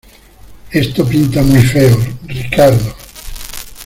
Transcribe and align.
esto 0.71 1.05
pinta 1.07 1.43
muy 1.43 1.61
feo, 1.61 1.95
Ricardo. 2.25 2.95